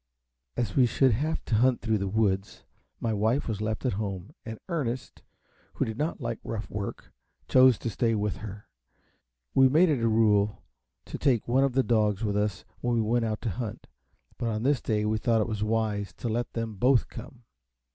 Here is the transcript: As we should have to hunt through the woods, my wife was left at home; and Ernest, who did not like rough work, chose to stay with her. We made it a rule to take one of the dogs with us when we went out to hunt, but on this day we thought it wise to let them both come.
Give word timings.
As 0.57 0.75
we 0.75 0.87
should 0.87 1.11
have 1.11 1.45
to 1.45 1.53
hunt 1.53 1.81
through 1.81 1.99
the 1.99 2.07
woods, 2.07 2.63
my 2.99 3.13
wife 3.13 3.47
was 3.47 3.61
left 3.61 3.85
at 3.85 3.93
home; 3.93 4.33
and 4.43 4.57
Ernest, 4.67 5.21
who 5.75 5.85
did 5.85 5.95
not 5.99 6.19
like 6.19 6.39
rough 6.43 6.67
work, 6.71 7.11
chose 7.47 7.77
to 7.77 7.89
stay 7.91 8.15
with 8.15 8.37
her. 8.37 8.67
We 9.53 9.69
made 9.69 9.89
it 9.89 10.01
a 10.03 10.07
rule 10.07 10.63
to 11.05 11.19
take 11.19 11.47
one 11.47 11.63
of 11.63 11.73
the 11.73 11.83
dogs 11.83 12.23
with 12.23 12.35
us 12.35 12.65
when 12.79 12.95
we 12.95 13.01
went 13.01 13.25
out 13.25 13.41
to 13.43 13.51
hunt, 13.51 13.85
but 14.39 14.49
on 14.49 14.63
this 14.63 14.81
day 14.81 15.05
we 15.05 15.19
thought 15.19 15.41
it 15.47 15.61
wise 15.63 16.13
to 16.13 16.27
let 16.27 16.53
them 16.53 16.77
both 16.77 17.07
come. 17.07 17.43